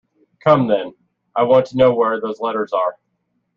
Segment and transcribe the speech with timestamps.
[0.43, 0.95] Come, then,
[1.35, 2.97] I want to know where those letters are.